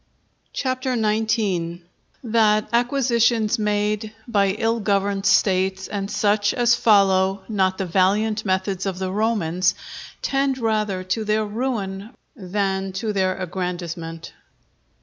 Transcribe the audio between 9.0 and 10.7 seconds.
Romans, tend